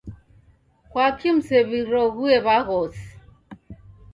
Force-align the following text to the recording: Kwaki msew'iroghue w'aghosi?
Kwaki 0.89 1.29
msew'iroghue 1.35 2.33
w'aghosi? 2.45 3.07